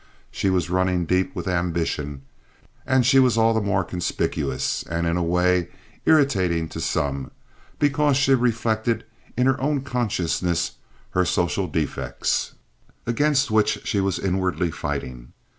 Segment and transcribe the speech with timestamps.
[0.31, 2.23] She was running deep with ambition,
[2.87, 5.67] and she was all the more conspicuous, and in a way
[6.07, 7.29] irritating to some,
[7.77, 9.03] because she reflected
[9.37, 10.71] in her own consciousness
[11.11, 12.53] her social defects,
[13.05, 15.33] against which she was inwardly fighting.